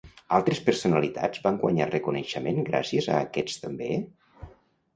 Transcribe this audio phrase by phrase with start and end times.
[0.35, 3.95] Altres personalitats van guanyar reconeixement gràcies a aquests també?